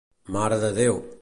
Mare 0.35 0.59
de 0.65 0.73
Déu. 0.81 1.03